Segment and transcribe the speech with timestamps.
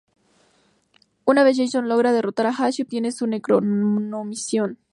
[1.27, 4.79] Esta vez Jason logra derrotar a Ash y obtiene su Necronomicón.